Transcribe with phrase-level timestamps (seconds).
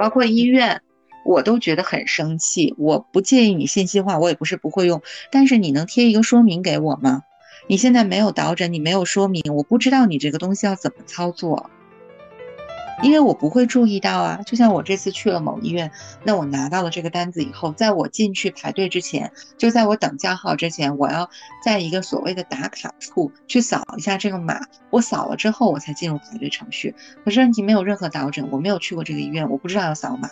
[0.00, 0.80] 包括医院，
[1.26, 2.74] 我都觉得很生气。
[2.78, 7.20] 我不介意你信息化，我也不是不会用，但是你能贴一个说明给我吗？
[7.68, 11.68] 你现在没有导诊，你没有说明，我不知道你这个东西要怎么操作。
[13.02, 15.90] 因为我不会注意到啊，就像我这次去了某医院，
[16.22, 21.28] 那我拿到了这个单子以后，在我进去排队之前，就在我等叫号之前，我要
[21.64, 26.94] 在一个所谓的打卡处去扫一下这个码，我扫了之后，我才进入排队程序。
[27.24, 30.28] 可是你没有任何导诊，我没有去过这个医院，我不知道要扫码。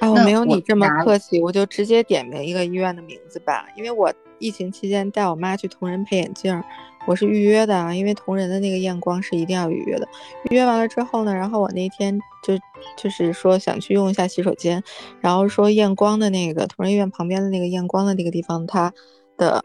[0.00, 6.62] 啊，我没有你这么客气，我就直接点名一个医院的名字吧，因为我疫情期间带我妈去同仁配眼镜。
[7.06, 10.06] 我是预约的啊，因为同仁的那个验光是一定要预约的。
[10.50, 12.56] 预约完了之后呢，然后我那天就
[12.96, 14.82] 就是说想去用一下洗手间，
[15.20, 18.92] 然后说验光的那个同仁医院旁边的那个验光的那个地方，它
[19.38, 19.64] 的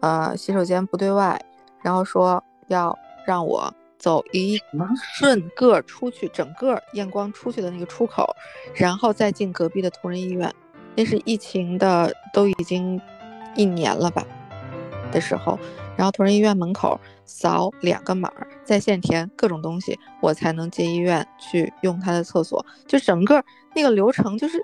[0.00, 1.40] 呃洗手间不对外，
[1.82, 2.96] 然后说要
[3.26, 4.58] 让我走一
[5.18, 8.28] 顺个出去，整个验光出去的那个出口，
[8.74, 10.52] 然后再进隔壁的同仁医院。
[10.94, 13.00] 那是疫情的都已经
[13.54, 14.24] 一年了吧
[15.10, 15.58] 的时候。
[15.96, 18.30] 然后同仁医院门口扫两个码，
[18.64, 22.64] 在线填各种东西，我才能进医院去用他的厕所。
[22.86, 23.42] 就整个
[23.74, 24.62] 那个流程，就是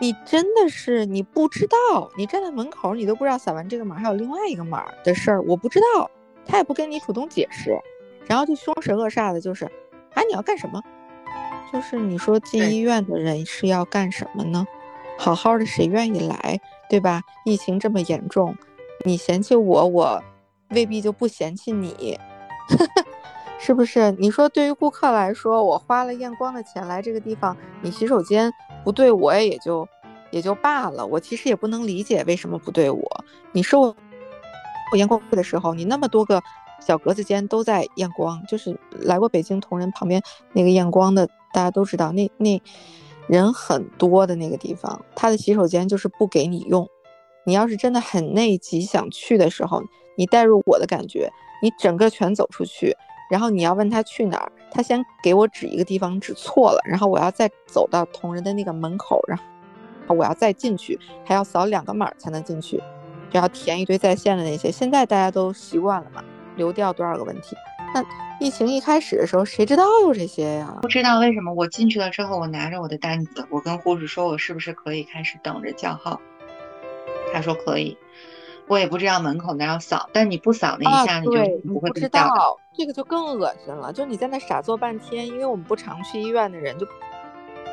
[0.00, 6.10] 你真的是你不知道，你站在门口，你都不知道扫完这个码还有另外一个码的事儿，我不知道，
[6.46, 7.76] 他也不跟你主动解释，
[8.26, 9.64] 然后就凶神恶煞的，就是
[10.14, 10.82] 啊你要干什么？
[11.72, 14.64] 就是你说进医院的人是要干什么呢？
[15.18, 17.22] 好好的谁愿意来，对吧？
[17.44, 18.56] 疫情这么严重，
[19.04, 20.22] 你嫌弃我，我。
[20.74, 22.18] 未必就不嫌弃你，
[23.58, 24.12] 是不是？
[24.12, 28.52] 你说对于顾客来说，我花了验光的钱来这个地方，你洗手间
[28.84, 29.88] 不对我也就
[30.30, 31.06] 也就罢了。
[31.06, 33.24] 我其实也不能理解为什么不对我。
[33.52, 33.94] 你收
[34.92, 36.42] 我验光费的时候，你那么多个
[36.80, 40.22] 小格子间都在验光，就是来过北京同仁旁边
[40.52, 42.60] 那个验光的，大家都知道，那那
[43.26, 46.86] 人很多的那个地方，他的洗手间就是不给你用。
[47.44, 49.82] 你要是真的很内急想去的时候。
[50.16, 51.28] 你带入我的感觉，
[51.60, 52.96] 你整个全走出去，
[53.28, 59.36] 然后你要问他去哪儿，他先给我指一个地方，指错了，然后我要再走到同仁的那个门口，然
[60.06, 62.80] 后我要再进去，还要扫两个码才能进去，
[63.28, 64.70] 就要填一堆在线的那些。
[64.70, 66.22] 现在大家都习惯了嘛，
[66.54, 67.56] 流掉多少个问题？
[67.92, 68.04] 那
[68.38, 70.78] 疫情一开始的时候，谁知道有这些呀？
[70.82, 76.20] 不知道为什么我进去了之后，我拿着我的单子，我跟护士说，我是不是可以开始等着叫号？
[77.34, 77.98] 他说可以。
[78.66, 81.32] 我也不知道门口那要扫，但你不扫那一下，你就
[81.68, 82.58] 不会知道。
[82.74, 86.86] 这个就更恶心了，就你在那傻坐半天，因为我们不常去医院的人就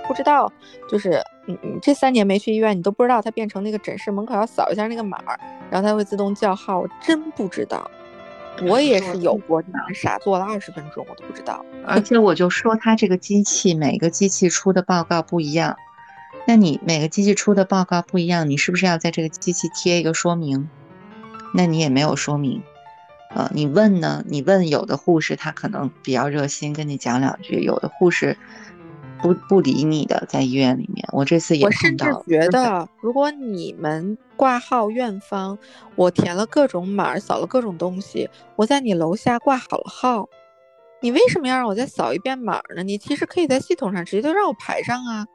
[0.05, 0.51] 不知道，
[0.89, 5.17] 就是你你这三年没去医院，你都不知道它变成那个诊室门口要扫一下那个码，
[5.69, 7.89] 然后它会自动叫号，真不知道。
[8.63, 11.65] 我也是有过傻坐了二十分钟，我都不知道。
[11.87, 15.77] 而且我就说它这个机器每个机器出的报告不一样，
[16.51, 20.69] 那你每个机器出的报告不一样，你是不是要在这个机器贴一个说明？
[21.53, 22.61] 那你也没有说明，
[23.33, 24.21] 呃，你问呢？
[24.27, 28.35] 你问有的护士，他可能比较热心，跟你讲两句；有的护士
[29.21, 31.63] 不不理你的，在医院里面，我这次也。
[31.65, 35.57] 我甚至觉 得，如果你们挂号院方，
[35.95, 40.27] 我填了各种码，扫了各种东西，我在你楼下挂好了号，
[40.99, 42.83] 你为什么要让我再扫一遍码呢？
[42.83, 45.25] 你其实可以在系统上直接就让我排上啊，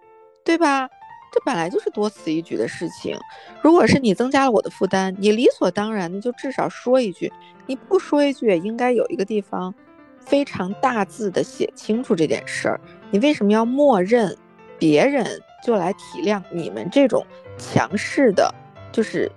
[0.44, 0.91] 对吧？
[1.37, 3.15] 这本来就是多此一举的事情。
[3.61, 7.31] 如果是你增加了我的负担，你理所当然的就至少说一句，
[7.67, 9.75] 你不说一句也应该有一个地方
[10.19, 12.81] 非常大字的写清楚这件事儿。
[13.11, 14.35] 你为什么要默认
[14.79, 15.27] 别人
[15.63, 17.23] 就来体谅你们这种
[17.59, 18.51] 强势的？
[18.91, 19.31] 就是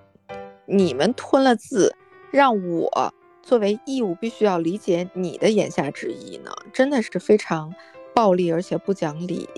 [0.65, 1.93] 你们吞了字，
[2.31, 6.51] 让我作为义务必须要理解你的言下之意呢？
[6.71, 7.75] 真的是非常
[8.15, 9.49] 暴力而且不讲理。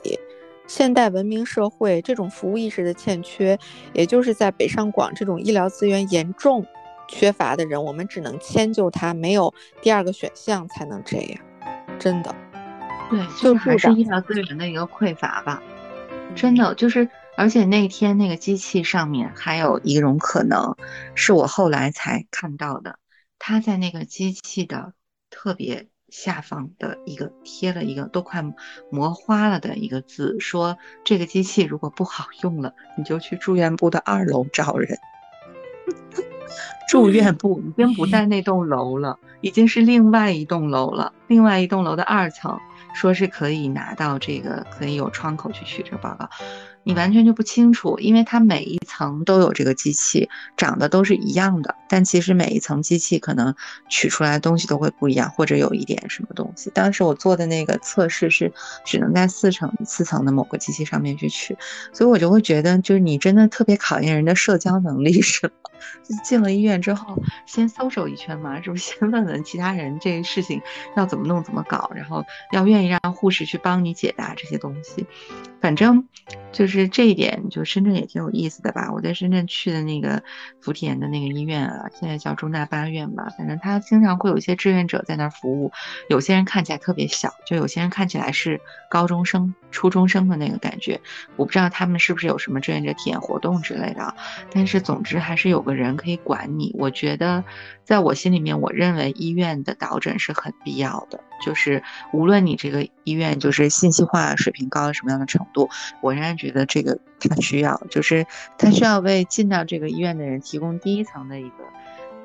[0.68, 3.58] 现代文明社会这种服务意识的欠缺，
[3.94, 6.66] 也就是在北上广这种医疗资源严重
[7.08, 11.42] 缺乏的人，我们只能迁就他，没有第二个选项才能这样。
[12.00, 12.34] 真的，
[13.10, 15.62] 对，就还是医疗资源的一个匮乏吧。
[16.34, 20.78] 真的就是，而且那天那个机器上面还有一种可能，
[21.16, 22.98] 是我后来才看到的，
[23.38, 24.94] 他在那个机器的
[25.30, 25.90] 特别。
[26.12, 28.44] 下方的一个贴了一个都快
[28.92, 34.96] 磨花了的一个字，说这个机器如果不好用了，你就去住院部的二楼找人。
[36.88, 42.60] 住院部已经不在那栋楼了，已经是另外一栋楼了，另外一栋楼的二层。
[42.94, 46.30] 说是可以拿到这个，可以有窗口去取这个报告。
[46.84, 53.54] 你完全就不清楚，因为它每一层都有这个机器，长得都是一样的，但其实每一层机器可能
[53.90, 56.72] 取出来的东西都会不一样，或者有一点什么东西。
[56.74, 58.52] 当时我做的那个测试是
[58.86, 61.56] 只能在四层四层的某个机器上面去取，
[61.94, 65.54] 所以我就会觉得，就是你真的特别考验人的社交能力，是吗？
[66.04, 67.18] 就进了医院之后，
[67.48, 68.94] 先搜索一圈嘛，是不是？
[69.00, 70.62] 先问问其他人这个事情
[70.96, 75.06] 要怎么弄、怎么搞，然后要愿意让护士去帮你解答这些东西。
[75.60, 76.08] 反正
[76.52, 78.92] 就是是这一点，就深圳也挺有意思的吧。
[78.92, 80.24] 我在深圳去的那个
[80.60, 83.28] 福田的那个医院啊，现在叫中大八院吧。
[83.38, 85.72] 反正他经常会有一些志愿者在那儿服务，
[86.10, 88.60] 有些人看起来特别小，就有些人看起来是
[88.90, 91.02] 高中生、初中生的那个感觉。
[91.36, 94.14] 我不知道他们是不是有什么志愿者体验活动之类的，
[94.52, 96.76] 但是总之还是有个人可以管你。
[96.78, 97.44] 我觉得，
[97.84, 101.20] 在我心里面，我认为医院的导诊是很必要的。
[101.44, 101.82] 就是
[102.14, 105.70] 无论你这个医院就是信息化水平高到什么样的程度，
[106.00, 108.28] 我仍然觉得这个他需要，就是
[108.60, 111.56] 他需要为进到这个医院的人提供第一层的一个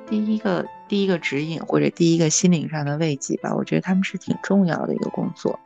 [0.06, 3.54] 第一个第一个指引或者第一个心灵上的慰藉吧。
[3.54, 5.58] 我觉得他们是挺重要的一个工作，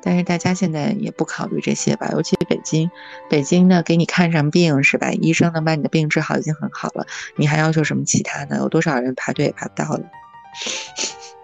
[0.00, 2.90] 但是大家现在也不考虑这些吧，尤其北京，
[3.28, 5.10] 北京呢给你看上病是吧？
[5.12, 7.06] 医生能把你的病治好已经很好了，
[7.36, 8.58] 你还要求什么其他的？
[8.58, 10.02] 有多少人排队也排不到了。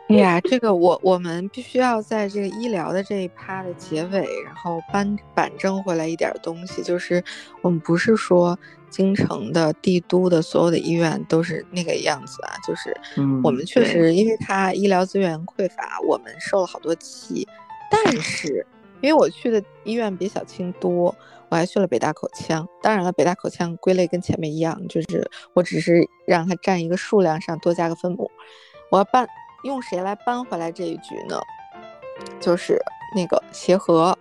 [0.09, 7.25] 哎呀，这个我我们必须要在这个医疗的这一趴的结尾，然后扳板正回来一点东西，就是
[7.63, 8.59] 我们不是说
[8.91, 12.95] 京城的帝都的所有的医院都是那个样子啊，就是
[13.43, 17.49] 我们确实因为它医疗资源匮乏，我们受了好多气。
[18.05, 18.67] 但是
[19.01, 21.15] 因为我去的医院比小青多，
[21.49, 22.67] 我还去了北大口腔。
[22.83, 28.31] 当然了，北大口腔归类跟前面一样，就是我只是让它占一个数量上多加个分母，
[28.91, 29.27] 我要搬。
[29.65, 31.41] 用谁来扳回来这一局呢？
[32.39, 32.79] 就是
[33.17, 34.15] 那个协和，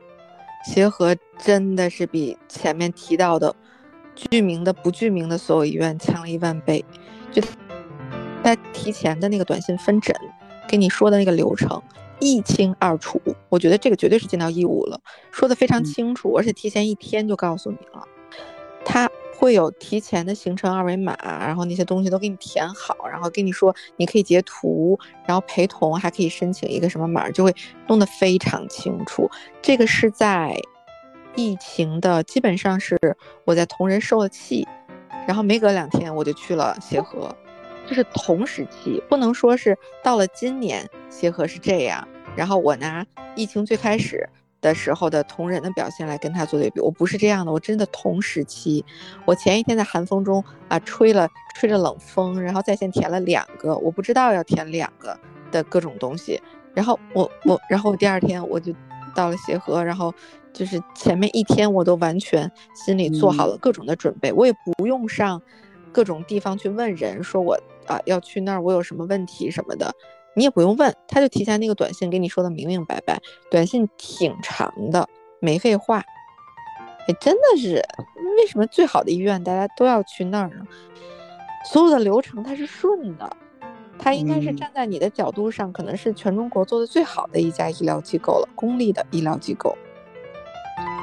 [0.66, 3.54] 协和真的是比前面提到的
[4.16, 6.86] 具名的、不具名的所有医院强了一万倍。
[7.30, 7.42] 就
[8.42, 10.16] 他提前的那个短信分诊，
[10.70, 11.84] 跟你说的那个流程
[12.24, 15.00] 一清二楚，我觉得这个绝对是尽到义务了，
[15.32, 18.08] 说的非常清楚，而且提前一天就告诉你了，
[18.86, 19.10] 他。
[19.36, 27.54] 会有提前的行程二维码，然后那些东西都给你填好，然后跟你说你可以截图，然后陪同还可以申请一个什么码，就会
[27.88, 29.30] 弄得非常清楚。
[29.62, 30.56] 这个是在
[31.36, 32.98] 疫情的，基本上是
[33.44, 34.66] 我在同仁受了气，
[35.28, 37.36] 然后没隔两天我就去了协和，
[37.86, 44.28] 就是同时期，不能说是到了今年协和是这样，然后我拿疫情最开始。
[44.64, 48.86] 的时候的同仁的表现来跟他做对比，我不是这样的，我真的同时期，
[49.26, 55.20] 我前一天在寒风中啊吹了吹着冷风，然后在线填了两个，我不知道要填两个
[55.52, 56.42] 的各种东西，
[56.74, 58.74] 然后我我然后第二天我就
[59.14, 60.16] 到了协和，然后
[60.54, 65.42] 就是前面一天我都完全心里做好了各种的准备，我也不用上
[65.92, 69.94] 各种地方去问人说我啊要去那儿我有什么问题什么的。
[70.36, 73.20] 你也不用问，他就提前那个短信给你说的明明白白，
[73.52, 75.08] 短信挺长的，
[75.40, 76.04] 没废话。
[77.08, 77.76] 哎，真的是，
[78.40, 80.66] 为什么最好的医院大家都要去那儿呢？
[81.66, 83.38] 所有的流程它是顺的，
[84.00, 89.78] 它应该是站在你的角度上，可能是全中国做的最好的一家医疗机构了，公立的医疗机构。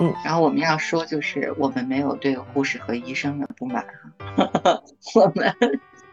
[0.00, 3.84] 嗯，然后我们要说，就是我们没有对护士和医生的不满
[4.18, 4.50] 哈，
[5.14, 5.54] 我们。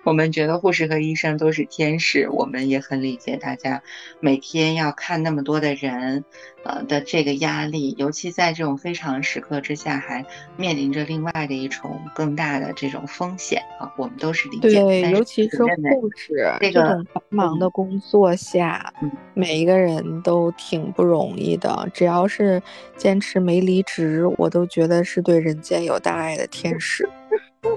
[0.07, 3.83] 我们觉得护士和医生都是天使，我们也很理解大家
[4.21, 6.23] 每天要看那么多的人，
[6.63, 14.81] 呃的这个压力，尤其在这种非常时刻之下，还面临着另外的一种更大的这种风险啊，我们都是理解。
[14.81, 16.81] 对，尤其是护士这种
[17.13, 18.93] 繁忙的工作下，
[19.33, 21.85] 每一个人都挺不容易的。
[21.93, 22.63] 只要是
[22.95, 27.05] 坚持没离职，我都觉得是对人间有大爱的天使。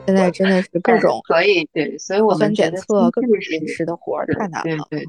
[0.06, 4.86] 现在真的是 各种，可以对，所以我们检测各种临时的活儿太难了。
[4.90, 5.08] 对对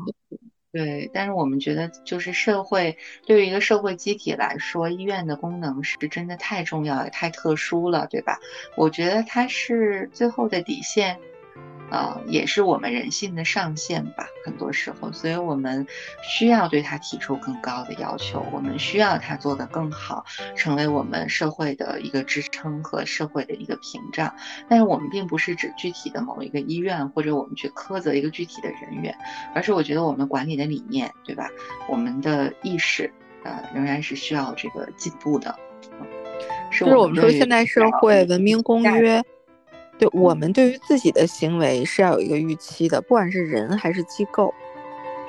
[0.72, 8.40] 对，但是我们觉得，就是社会对于一个社会机体来说，医院的功能是真的太重要也太特殊了，对吧？
[8.78, 11.18] 我觉得它是最后的底线。
[11.92, 15.86] 呃，也是我们人性的上限吧，很多时候，所以我们
[16.24, 20.24] 需要对他提出更高的要求，我们需要他做得更好，
[20.56, 24.34] 成为我们社会的一个支撑和社会的一个屏障。
[24.70, 29.14] 但是我们并不是指具体的某一个医院，或者我们去苛责一个具体的人员，
[29.54, 31.50] 而是我觉得我们管理的理念，对吧？
[31.90, 33.12] 我们的意识，
[33.44, 35.54] 呃，仍然是需要这个进步的。
[36.72, 39.22] 就是我们说现代社会文明公约。
[40.02, 44.52] 对我们对于自己的行为是要有一个预期的，不管是人还是机构。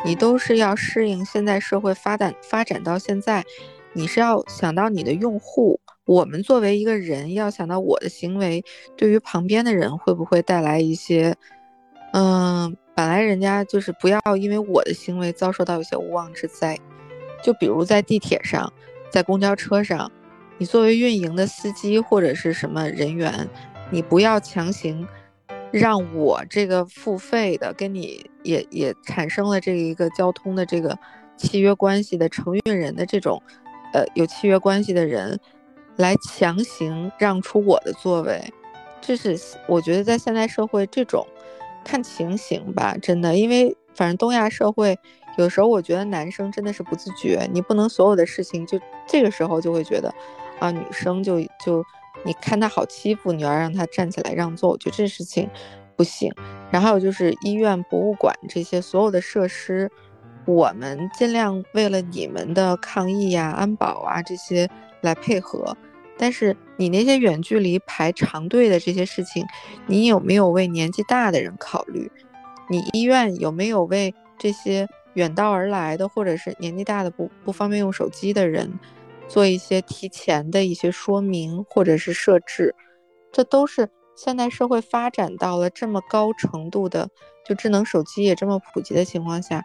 [0.03, 3.45] 你都是要适应现在社会发展发展到现在，
[3.93, 5.79] 你是要想到你的用户。
[6.07, 8.65] 我们作为一个人，要想到我的行为
[8.97, 11.37] 对于旁边的人会不会带来一些，
[12.15, 16.79] 嗯，本来人家就是不要因为我的行为遭受到一些无妄之灾。
[17.45, 18.73] 就比如在地铁上，
[19.11, 20.11] 在公交车上，
[20.57, 23.47] 你作为运营的司机或者是什么人员，
[23.93, 25.07] 你不要强行
[25.71, 30.99] 让我这个付费的跟你也也产生了这一个交通的这个
[31.37, 33.41] 契约关系的承运人的这种，
[33.93, 35.39] 呃，有契约关系的人。
[35.97, 38.43] 来强行让出我的座位，
[38.99, 41.25] 这是我觉得在现代社会这种
[41.85, 44.99] 看情形吧，真的，因为反正东亚社会
[45.37, 50.11] 有时候我觉得男生真的是不自觉，你不能所有的事情就这个时候就会觉得
[50.59, 51.85] 啊，女生就就
[52.25, 55.49] 你看他好欺负，你要让他站起来让座，我觉得这事情
[55.97, 56.33] 不行。
[56.71, 59.91] 然后还有就是医院、博物馆这些所有的设施，
[60.47, 64.69] 我们尽量为了你们的抗疫呀、安保啊这些。
[65.03, 65.77] 来配合，
[66.17, 69.45] 但是你那些远距离排长队的这些事情，
[69.89, 72.09] 你有没有为年纪大的人考虑？
[72.69, 78.73] 你医院有没有为这些远道而来的或者是年纪大的不不方便用手机的人
[79.33, 82.75] 做一些提前的一些说明或者是设置？
[83.33, 87.09] 这都是现代社会发展到了这么高程度的，
[87.47, 89.65] 就智能手机也这么普及的情况下，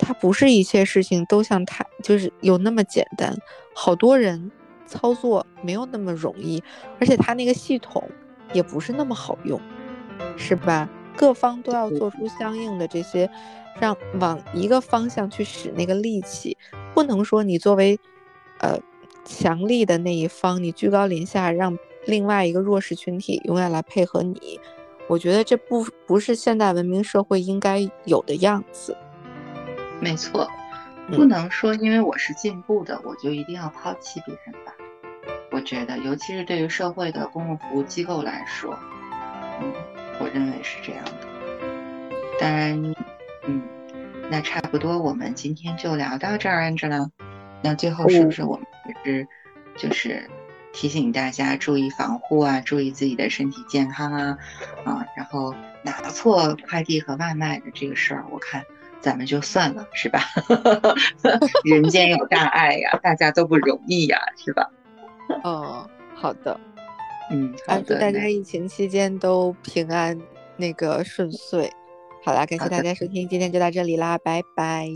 [0.00, 3.36] 它不是一切事情都像它就是有那么简单，
[3.72, 4.50] 好多人。
[4.86, 6.62] 操作没有那么容易，
[7.00, 8.06] 而且它那个系统
[8.52, 9.58] 也不是那么好用，
[10.36, 10.90] 是吧？
[11.16, 13.28] 各方都要做出相应的这些，
[13.80, 16.58] 让往一个方向去使那个力气，
[16.92, 17.98] 不能说你作为
[18.58, 18.78] 呃
[19.24, 24.60] 强力的那一方，你居高临下，让另外一个弱势群体永远来配合你。
[25.06, 28.96] 我觉得这不不是现代文明社会应该有的样子。
[30.00, 30.48] 没错。
[31.10, 34.72] 不能说因为我是进步的，我就一定要抛弃别人吧。
[35.50, 38.74] 我觉得，尤其是对于社会的公共服务机构来说，
[39.60, 39.70] 嗯，
[40.18, 41.12] 我认为是这样的。
[42.40, 42.94] 当然，
[43.46, 43.62] 嗯，
[44.30, 47.10] 那差不多，我们今天就聊到这儿，Angela。
[47.62, 48.56] 那最后是不是我
[49.04, 49.28] 是
[49.76, 50.28] 就是
[50.72, 54.38] 提醒大家注意防护啊，注意自己的身体健康啊，
[54.84, 58.64] 啊，然后拿错快递和外卖的这个事儿，我看。
[59.00, 60.18] 咱们就算了，是吧？
[61.62, 64.70] 人间有大爱呀，大家都不容易呀，是吧？
[65.44, 66.58] 哦，好的，
[67.30, 67.82] 嗯，好的。
[67.82, 70.18] 祝大家疫情期间都平安，
[70.56, 71.70] 那个顺遂。
[72.24, 74.88] 好啦，感谢大家收听，今天就到这里啦，拜拜。